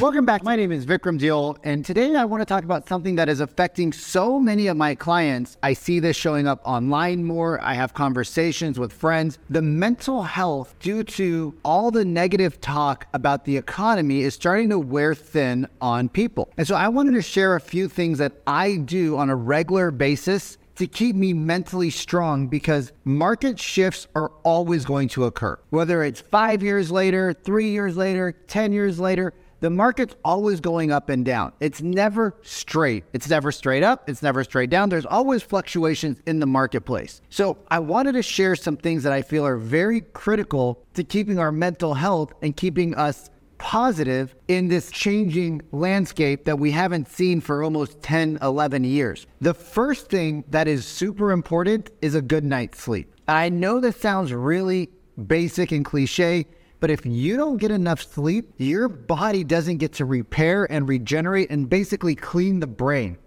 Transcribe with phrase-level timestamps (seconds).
[0.00, 0.44] Welcome back.
[0.44, 3.40] My name is Vikram Deol, and today I want to talk about something that is
[3.40, 5.56] affecting so many of my clients.
[5.60, 7.60] I see this showing up online more.
[7.60, 9.40] I have conversations with friends.
[9.50, 14.78] The mental health, due to all the negative talk about the economy, is starting to
[14.78, 16.48] wear thin on people.
[16.56, 19.90] And so I wanted to share a few things that I do on a regular
[19.90, 25.58] basis to keep me mentally strong because market shifts are always going to occur.
[25.70, 30.92] Whether it's five years later, three years later, 10 years later, the market's always going
[30.92, 31.52] up and down.
[31.60, 33.04] It's never straight.
[33.12, 34.08] It's never straight up.
[34.08, 34.88] It's never straight down.
[34.88, 37.20] There's always fluctuations in the marketplace.
[37.30, 41.38] So I wanted to share some things that I feel are very critical to keeping
[41.38, 47.40] our mental health and keeping us positive in this changing landscape that we haven't seen
[47.40, 49.26] for almost 10, 11 years.
[49.40, 53.12] The first thing that is super important is a good night's sleep.
[53.26, 54.90] I know this sounds really
[55.26, 56.46] basic and cliche,
[56.80, 61.50] but if you don't get enough sleep, your body doesn't get to repair and regenerate
[61.50, 63.18] and basically clean the brain.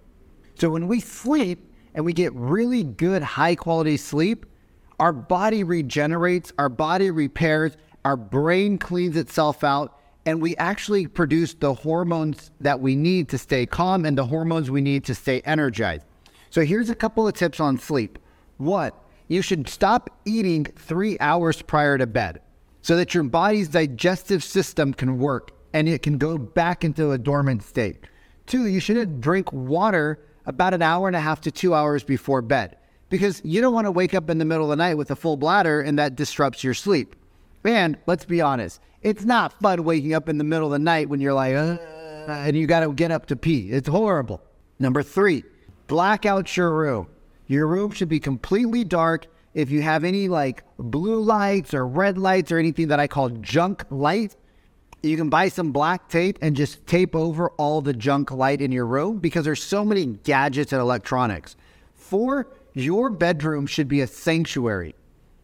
[0.56, 4.46] So when we sleep and we get really good, high quality sleep,
[5.00, 11.56] our body regenerates, our body repairs, our brain cleans itself out, and we actually produce
[11.56, 15.42] the hormones that we need to stay calm and the hormones we need to stay
[15.42, 16.06] energized.
[16.52, 18.20] So here's a couple of tips on sleep.
[18.58, 18.92] One,
[19.28, 22.42] You should stop eating three hours prior to bed
[22.82, 27.18] so that your body's digestive system can work and it can go back into a
[27.18, 27.98] dormant state.
[28.46, 32.42] Two, you shouldn't drink water about an hour and a half to two hours before
[32.42, 32.78] bed
[33.09, 35.16] because you don't want to wake up in the middle of the night with a
[35.16, 37.16] full bladder and that disrupts your sleep.
[37.64, 41.09] And let's be honest, it's not fun waking up in the middle of the night
[41.09, 41.78] when you're like, uh,
[42.28, 43.72] and you got to get up to pee.
[43.72, 44.42] It's horrible.
[44.80, 45.44] Number three,
[45.88, 47.08] black out your room.
[47.48, 49.28] Your room should be completely dark.
[49.54, 53.30] If you have any like blue lights or red lights or anything that I call
[53.30, 54.36] junk light,
[55.03, 58.72] you can buy some black tape and just tape over all the junk light in
[58.72, 61.56] your room because there's so many gadgets and electronics.
[61.96, 64.96] Four, your bedroom should be a sanctuary.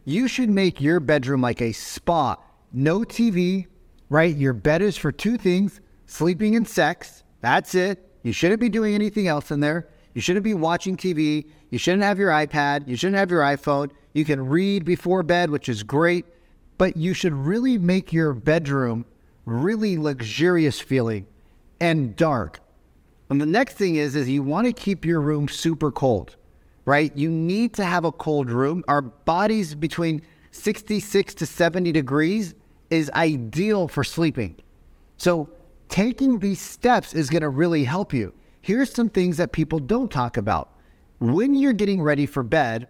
[0.06, 2.38] You should make your bedroom like a spa.
[2.72, 3.68] No TV,
[4.10, 4.36] right?
[4.36, 7.24] Your bed is for two things sleeping and sex.
[7.42, 8.04] That's it.
[8.24, 9.90] You shouldn't be doing anything else in there.
[10.14, 11.48] You shouldn't be watching TV.
[11.70, 12.88] You shouldn't have your iPad.
[12.88, 13.92] You shouldn't have your iPhone.
[14.18, 16.26] You can read before bed, which is great,
[16.78, 19.06] but you should really make your bedroom
[19.46, 21.28] really luxurious feeling
[21.80, 22.60] and dark.
[23.30, 26.36] And the next thing is is you want to keep your room super cold
[26.88, 27.16] right?
[27.18, 28.82] You need to have a cold room.
[28.88, 32.56] Our bodies between 66 to 70 degrees
[32.90, 34.56] is ideal for sleeping.
[35.18, 35.50] So,
[35.90, 38.34] taking these steps is going to really help you.
[38.62, 40.78] Here's some things that people don't talk about.
[41.20, 42.88] When you're getting ready for bed,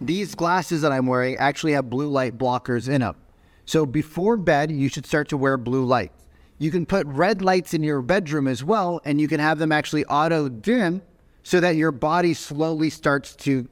[0.00, 3.16] these glasses that I'm wearing actually have blue light blockers in them.
[3.64, 6.26] So, before bed, you should start to wear blue lights.
[6.58, 9.72] You can put red lights in your bedroom as well, and you can have them
[9.72, 11.02] actually auto dim
[11.42, 13.68] so that your body slowly starts to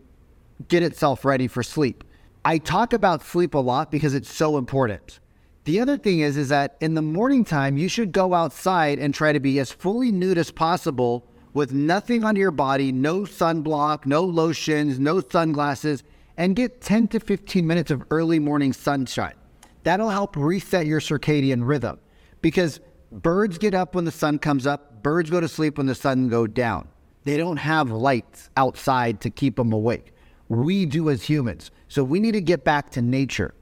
[0.69, 2.05] get itself ready for sleep.
[2.45, 5.19] I talk about sleep a lot because it's so important.
[5.65, 9.15] The other thing is is that in the morning time you should go outside and
[9.15, 14.05] try to be as fully nude as possible with nothing on your body, no sunblock,
[14.05, 16.03] no lotions, no sunglasses,
[16.37, 19.35] and get 10 to 15 minutes of early morning sunshine.
[19.83, 22.01] That'll help reset your circadian rhythm
[22.41, 22.81] because
[23.13, 26.29] birds get up when the sun comes up, birds go to sleep when the sun
[26.29, 26.89] goes down.
[27.25, 30.13] They don't have lights outside to keep them awake.
[30.49, 31.71] We do as humans.
[31.89, 33.55] So we need to get back to nature.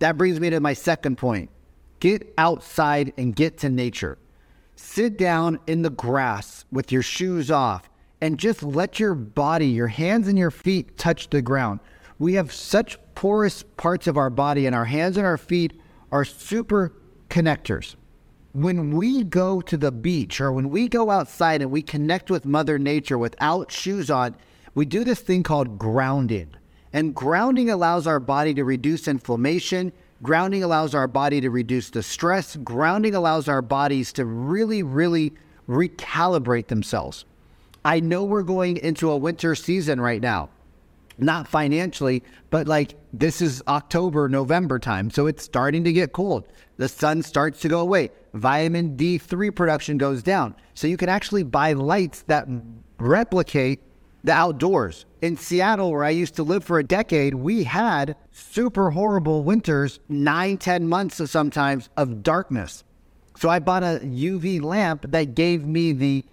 [0.00, 1.50] That brings me to my second point
[2.00, 4.18] get outside and get to nature.
[4.76, 7.90] Sit down in the grass with your shoes off
[8.20, 11.80] and just let your body, your hands and your feet touch the ground.
[12.18, 15.80] We have such porous parts of our body, and our hands and our feet
[16.10, 16.92] are super
[17.28, 17.94] connectors
[18.52, 22.44] when we go to the beach or when we go outside and we connect with
[22.44, 24.34] Mother Nature without shoes on,
[24.74, 26.54] we do this thing called grounding.
[26.92, 29.92] And grounding allows our body to reduce inflammation.
[30.22, 32.56] Grounding allows our body to reduce the stress.
[32.56, 35.34] Grounding allows our bodies to really, really
[35.68, 37.24] recalibrate themselves.
[37.84, 40.48] I know we're going into a winter season right now
[41.18, 45.10] not financially, but like this is October, November time.
[45.10, 46.48] So it's starting to get cold.
[46.76, 48.10] The sun starts to go away.
[48.34, 50.54] Vitamin D3 production goes down.
[50.74, 52.46] So you can actually buy lights that
[52.98, 53.80] replicate
[54.24, 55.06] the outdoors.
[55.22, 60.00] In Seattle, where I used to live for a decade, we had super horrible winters,
[60.08, 62.84] nine, ten months of sometimes of darkness.
[63.36, 66.24] So I bought a UV lamp that gave me the,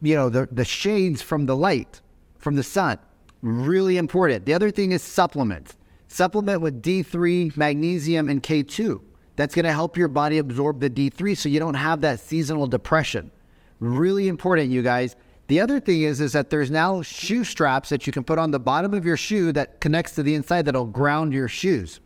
[0.00, 2.00] you know, the, the shades from the light,
[2.38, 2.98] from the sun.
[3.42, 4.46] Really important.
[4.46, 5.76] The other thing is supplements.
[6.08, 9.00] Supplement with D3, magnesium, and K2.
[9.34, 12.66] That's going to help your body absorb the D3 so you don't have that seasonal
[12.66, 13.32] depression.
[13.80, 15.16] Really important, you guys.
[15.48, 18.52] The other thing is, is that there's now shoe straps that you can put on
[18.52, 22.00] the bottom of your shoe that connects to the inside that'll ground your shoes.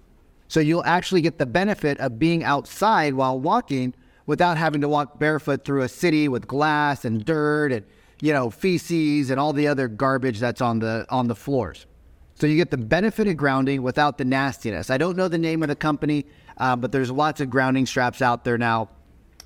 [0.48, 3.94] So you'll actually get the benefit of being outside while walking
[4.24, 7.84] without having to walk barefoot through a city with glass and dirt and
[8.20, 11.86] you know feces and all the other garbage that's on the on the floors.
[12.34, 14.90] So you get the benefit of grounding without the nastiness.
[14.90, 16.26] I don't know the name of the company,
[16.58, 18.90] uh, but there's lots of grounding straps out there now.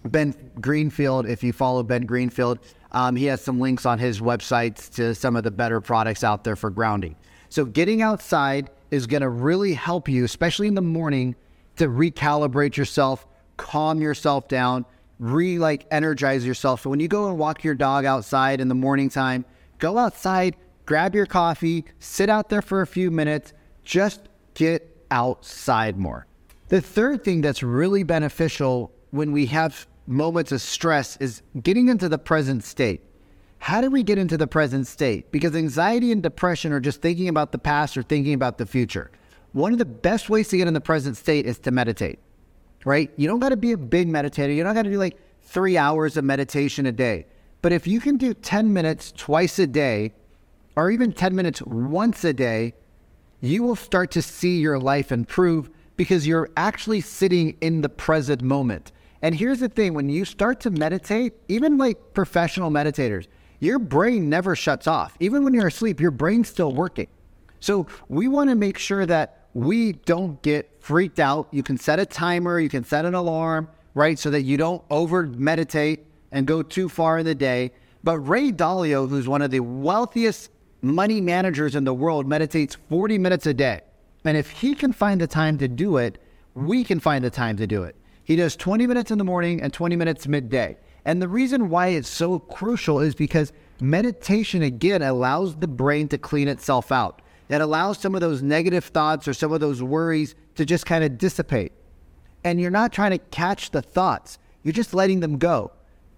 [0.05, 2.59] Ben Greenfield, if you follow Ben Greenfield,
[2.91, 6.43] um, he has some links on his websites to some of the better products out
[6.43, 7.15] there for grounding.
[7.49, 11.37] So getting outside is going to really help you, especially in the morning,
[11.77, 13.27] to recalibrate yourself,
[13.57, 14.85] calm yourself down,
[15.21, 16.81] re like energize yourself.
[16.81, 19.45] So when you go and walk your dog outside in the morning time,
[19.79, 20.57] go outside,
[20.87, 23.53] grab your coffee, sit out there for a few minutes,
[23.85, 26.27] just get outside more.
[26.69, 32.09] The third thing that's really beneficial when we have moments of stress is getting into
[32.09, 33.03] the present state.
[33.59, 35.31] How do we get into the present state?
[35.31, 39.11] Because anxiety and depression are just thinking about the past or thinking about the future.
[39.53, 42.21] One of the best ways to get in the present state is to meditate,
[42.85, 43.11] right?
[43.17, 44.55] You don't got to be a big meditator.
[44.55, 47.27] You don't got to do like three hours of meditation a day.
[47.63, 50.13] But if you can do 10 minutes twice a day,
[50.77, 52.75] or even 10 minutes once a day,
[53.41, 58.43] you will start to see your life improve because you're actually sitting in the present
[58.43, 58.93] moment.
[59.23, 63.27] And here's the thing when you start to meditate, even like professional meditators,
[63.59, 65.17] your brain never shuts off.
[65.21, 67.09] Even when you're asleep, your brain's still working.
[67.61, 71.49] So we want to make sure that we don't get freaked out.
[71.51, 74.19] You can set a timer, you can set an alarm, right?
[74.19, 77.73] So that you don't over meditate and go too far in the day.
[78.03, 80.51] But Ray Dalio, who's one of the wealthiest
[80.83, 83.81] money managers in the world, meditates 40 minutes a day.
[84.25, 86.19] And if he can find the time to do it,
[86.55, 87.97] we can find the time to do it.
[88.25, 90.77] He does 20 minutes in the morning and 20 minutes midday.
[91.05, 96.19] And the reason why it's so crucial is because meditation, again, allows the brain to
[96.19, 97.23] clean itself out.
[97.51, 101.03] It allows some of those negative thoughts or some of those worries to just kind
[101.03, 101.73] of dissipate.
[102.45, 105.73] And you're not trying to catch the thoughts, you're just letting them go.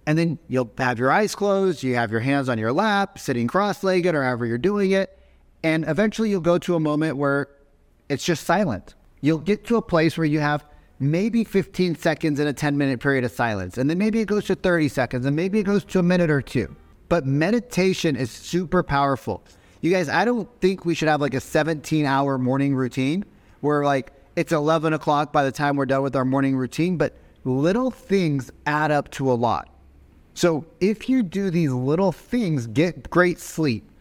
[0.05, 3.47] And then you'll have your eyes closed, you have your hands on your lap, sitting
[3.47, 5.17] cross legged or however you're doing it.
[5.63, 7.47] And eventually you'll go to a moment where
[8.09, 8.95] it's just silent.
[9.21, 10.65] You'll get to a place where you have
[10.99, 13.77] maybe 15 seconds in a 10 minute period of silence.
[13.77, 16.29] And then maybe it goes to 30 seconds and maybe it goes to a minute
[16.29, 16.75] or two.
[17.09, 19.43] But meditation is super powerful.
[19.83, 23.25] You guys, I don't think we should have like a 17 hour morning routine
[23.59, 27.17] where like it's 11 o'clock by the time we're done with our morning routine, but
[27.43, 29.67] little things add up to a lot.
[30.35, 33.91] So if you do these little things, get great sleep,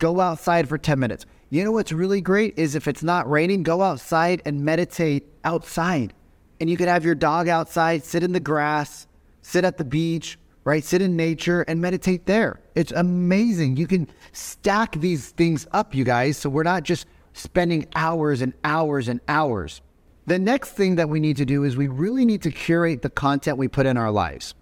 [0.00, 1.26] go outside for 10 minutes.
[1.48, 6.12] You know what's really great is if it's not raining, go outside and meditate outside
[6.58, 9.06] and you could have your dog outside, sit in the grass,
[9.42, 10.84] sit at the beach, right?
[10.84, 12.60] Sit in nature and meditate there.
[12.74, 13.76] It's amazing.
[13.76, 18.52] You can stack these things up, you guys, so we're not just spending hours and
[18.64, 19.80] hours and hours.
[20.26, 23.10] The next thing that we need to do is we really need to curate the
[23.10, 24.54] content we put in our lives.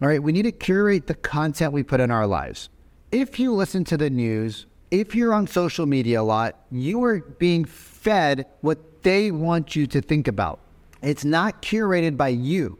[0.00, 2.68] All right, we need to curate the content we put in our lives.
[3.10, 7.20] If you listen to the news, if you're on social media a lot, you are
[7.20, 10.60] being fed what they want you to think about.
[11.02, 12.78] It's not curated by you.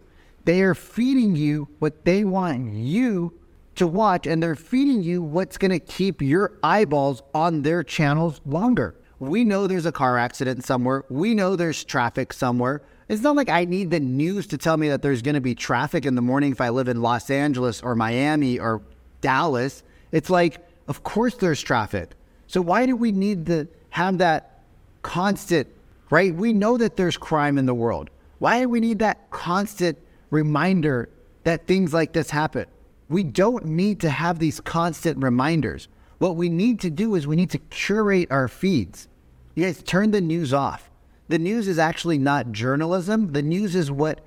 [0.48, 3.34] They are feeding you what they want you
[3.74, 8.40] to watch, and they're feeding you what's going to keep your eyeballs on their channels
[8.46, 8.94] longer.
[9.18, 11.04] We know there's a car accident somewhere.
[11.10, 12.80] We know there's traffic somewhere.
[13.10, 15.54] It's not like I need the news to tell me that there's going to be
[15.54, 18.80] traffic in the morning if I live in Los Angeles or Miami or
[19.20, 19.82] Dallas.
[20.12, 22.12] It's like, of course there's traffic.
[22.46, 24.62] So why do we need to have that
[25.02, 25.68] constant
[26.08, 26.34] right?
[26.34, 28.08] We know that there's crime in the world.
[28.38, 29.98] Why do we need that constant
[30.30, 31.08] reminder
[31.44, 32.66] that things like this happen?
[33.08, 35.88] We don't need to have these constant reminders.
[36.18, 39.08] What we need to do is we need to curate our feeds.
[39.54, 40.90] You guys turn the news off.
[41.28, 43.32] The news is actually not journalism.
[43.32, 44.20] The news is what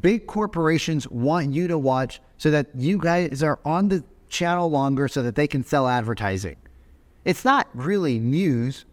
[0.00, 5.08] big corporations want you to watch so that you guys are on the channel longer
[5.08, 6.56] so that they can sell advertising.
[7.24, 8.84] It's not really news.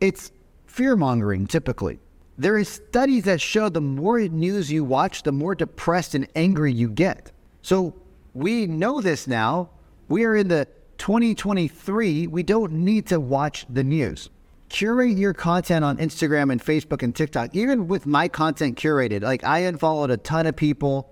[0.00, 0.32] It's
[0.66, 1.98] fear mongering typically.
[2.36, 6.72] There is studies that show the more news you watch, the more depressed and angry
[6.72, 7.30] you get.
[7.62, 7.94] So
[8.34, 9.70] we know this now.
[10.08, 10.66] We are in the
[10.98, 12.26] 2023.
[12.26, 14.30] We don't need to watch the news.
[14.68, 17.54] Curate your content on Instagram and Facebook and TikTok.
[17.54, 21.08] Even with my content curated, like I unfollowed a ton of people.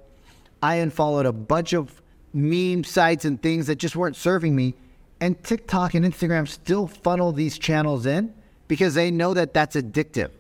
[0.60, 2.02] I unfollowed a bunch of
[2.32, 4.74] meme sites and things that just weren't serving me.
[5.20, 8.34] And TikTok and Instagram still funnel these channels in
[8.66, 10.30] because they know that that's addictive.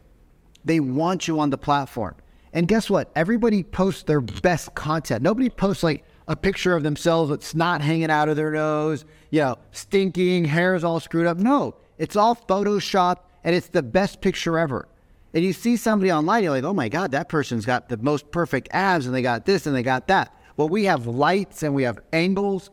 [0.64, 2.14] They want you on the platform.
[2.52, 3.10] And guess what?
[3.16, 5.22] Everybody posts their best content.
[5.22, 9.40] Nobody posts like a picture of themselves with snot hanging out of their nose, you
[9.40, 11.38] know, stinking, hair's all screwed up.
[11.38, 14.88] No, it's all Photoshop and it's the best picture ever.
[15.34, 18.30] And you see somebody online, you're like, oh my God, that person's got the most
[18.30, 20.34] perfect abs and they got this and they got that.
[20.56, 22.70] Well, we have lights and we have angles.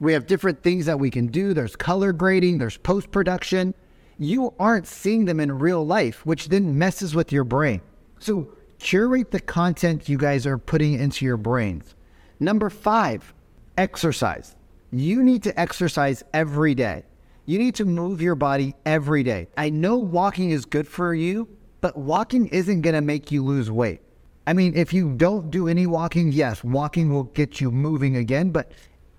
[0.00, 1.52] We have different things that we can do.
[1.52, 3.74] There's color grading, there's post production.
[4.18, 7.80] You aren't seeing them in real life, which then messes with your brain.
[8.18, 8.48] So
[8.78, 11.94] curate the content you guys are putting into your brains.
[12.40, 13.32] Number five,
[13.76, 14.56] exercise.
[14.90, 17.04] You need to exercise every day.
[17.46, 19.48] You need to move your body every day.
[19.56, 21.48] I know walking is good for you,
[21.80, 24.00] but walking isn't going to make you lose weight.
[24.46, 28.50] I mean, if you don't do any walking, yes, walking will get you moving again,
[28.50, 28.72] but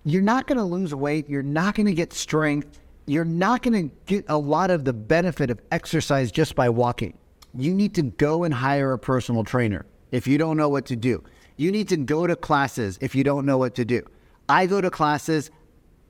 [0.03, 1.29] you're not going to lose weight.
[1.29, 2.79] You're not going to get strength.
[3.09, 7.17] You're not going to get a lot of the benefit of exercise just by walking.
[7.55, 10.95] You need to go and hire a personal trainer if you don't know what to
[10.95, 11.23] do.
[11.57, 14.03] You need to go to classes if you don't know what to do.
[14.47, 15.49] I go to classes,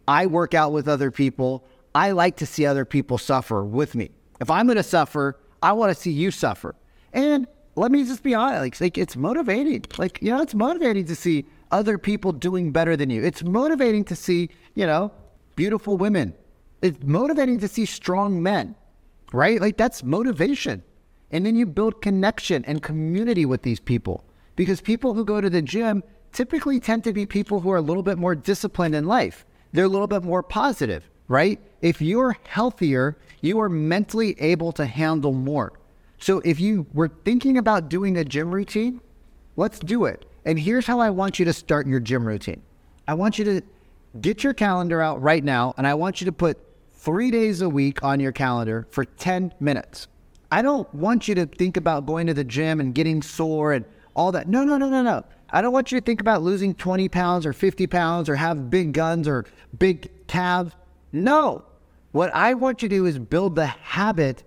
[0.09, 1.65] I work out with other people.
[1.95, 4.11] I like to see other people suffer with me.
[4.41, 6.75] If I'm going to suffer, I want to see you suffer.
[7.13, 9.85] And let me just be honest, like it's motivating.
[9.97, 13.23] Like, you know, it's motivating to see other people doing better than you.
[13.23, 15.13] It's motivating to see, you know,
[15.55, 16.33] beautiful women.
[16.81, 18.75] It's motivating to see strong men,
[19.33, 19.59] right?
[19.59, 20.83] Like that's motivation.
[21.31, 24.23] And then you build connection and community with these people
[24.55, 27.81] because people who go to the gym typically tend to be people who are a
[27.81, 29.45] little bit more disciplined in life.
[29.73, 31.59] They're a little bit more positive, right?
[31.81, 35.73] If you're healthier, you are mentally able to handle more.
[36.17, 39.01] So if you were thinking about doing a gym routine,
[39.55, 40.25] let's do it.
[40.45, 42.61] And here's how I want you to start your gym routine.
[43.07, 43.61] I want you to
[44.19, 46.57] get your calendar out right now, and I want you to put
[46.99, 50.07] three days a week on your calendar for 10 minutes.
[50.51, 53.85] I don't want you to think about going to the gym and getting sore and
[54.15, 54.49] all that.
[54.49, 55.23] No, no, no, no, no.
[55.49, 58.69] I don't want you to think about losing 20 pounds or 50 pounds or have
[58.69, 59.45] big guns or
[59.77, 60.73] big calves.
[61.13, 61.63] No.
[62.11, 64.43] What I want you to do is build the habit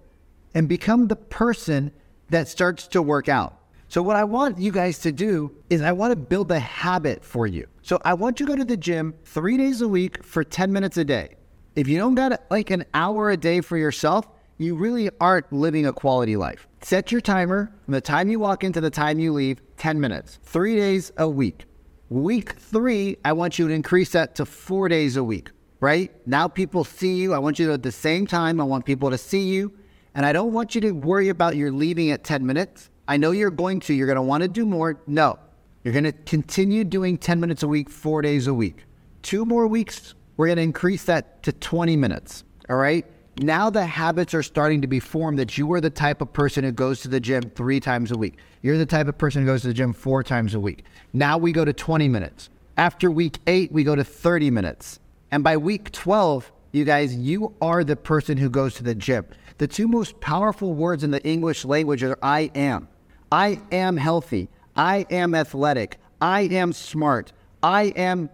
[0.55, 1.91] and become the person
[2.29, 3.57] that starts to work out.
[3.89, 7.23] So, what I want you guys to do is, I want to build a habit
[7.23, 7.67] for you.
[7.83, 10.73] So, I want you to go to the gym three days a week for 10
[10.73, 11.37] minutes a day.
[11.75, 15.87] If you don't got like an hour a day for yourself, you really aren't living
[15.87, 16.69] a quality life.
[16.83, 19.99] Set your timer from the time you walk in to the time you leave 10
[19.99, 21.65] minutes, three days a week.
[22.11, 25.51] Week three, I want you to increase that to four days a week,
[25.81, 26.13] right?
[26.27, 27.33] Now people see you.
[27.33, 29.73] I want you to at the same time, I want people to see you.
[30.15, 32.91] And I don't want you to worry about your leaving at 10 minutes.
[33.09, 35.01] I know you're going to, you're going to want to do more.
[35.07, 35.39] No,
[35.85, 38.85] you're going to continue doing 10 minutes a week, four days a week.
[39.23, 42.45] Two more weeks, we're going to increase that to 20 minutes.
[42.69, 43.07] All right.
[43.39, 46.65] Now the habits are starting to be formed that you are the type of person
[46.65, 48.37] who goes to the gym three times a week.
[48.61, 50.85] You're the type of person who goes to the gym four times a week.
[51.13, 52.51] Now we go to 20 minutes.
[52.77, 55.01] After week eight, we go to 30 minutes.
[55.31, 59.27] And by week 12, you guys, you are the person who goes to the gym.
[59.59, 62.89] The two most powerful words in the English language are I am.
[63.31, 64.49] I am healthy.
[64.77, 65.99] I am athletic.
[66.21, 67.33] I am smart.
[67.63, 68.29] I am,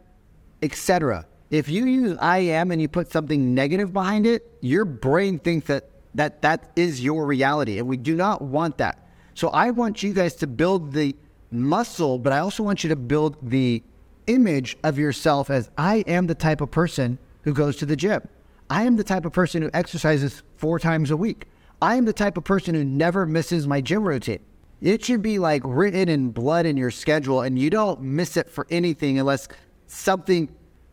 [0.62, 1.26] etc.
[1.50, 5.66] If you use I am and you put something negative behind it, your brain thinks
[5.68, 7.78] that that, that is your reality.
[7.78, 9.08] And we do not want that.
[9.34, 11.14] So I want you guys to build the
[11.50, 13.82] muscle, but I also want you to build the
[14.26, 18.26] image of yourself as I am the type of person who goes to the gym.
[18.68, 21.46] I am the type of person who exercises four times a week.
[21.80, 24.40] I am the type of person who never misses my gym routine.
[24.80, 28.50] It should be like written in blood in your schedule, and you don't miss it
[28.50, 29.48] for anything unless
[29.86, 30.48] something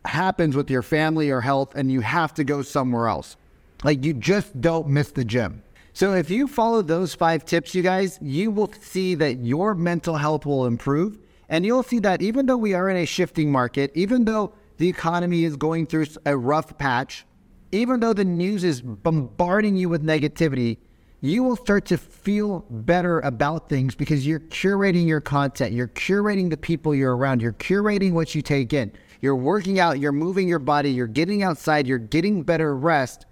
[0.08, 3.36] happens with your family or health and you have to go somewhere else.
[3.84, 5.62] Like you just don't miss the gym.
[5.92, 10.16] So if you follow those five tips, you guys, you will see that your mental
[10.16, 11.18] health will improve.
[11.48, 14.88] And you'll see that even though we are in a shifting market, even though the
[14.88, 17.24] economy is going through a rough patch,
[17.72, 20.78] even though the news is bombarding you with negativity,
[21.20, 26.50] you will start to feel better about things because you're curating your content, you're curating
[26.50, 28.92] the people you're around, you're curating what you take in.
[29.20, 33.26] You're working out, you're moving your body, you're getting outside, you're getting better rest,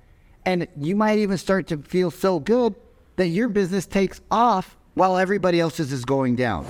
[0.45, 2.75] and you might even start to feel so good
[3.17, 6.65] that your business takes off while everybody else's is going down.